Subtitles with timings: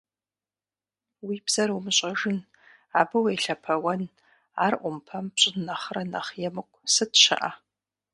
[1.25, 2.37] Уи бзэр умыщӏэжын,
[2.99, 4.03] абы уелъэпэуэн,
[4.65, 7.51] ар ӏумпэм пщӏын нэхърэ нэхъ емыкӏу сыт щыӏэ!